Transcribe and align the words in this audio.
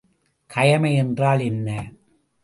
கயமை 0.49 0.93
என்றால் 0.95 1.39
என்ன? 1.39 1.91